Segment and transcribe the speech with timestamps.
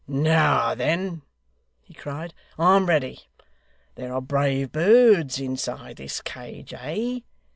[0.07, 1.21] 'Now then,'
[1.83, 3.19] he cried, 'I'm ready.
[3.93, 7.19] There are brave birds inside this cage, eh?